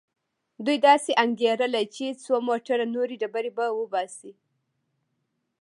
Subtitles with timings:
[0.65, 4.31] دوی داسې انګېرله چې څو موټره نورې ډبرې به وباسي.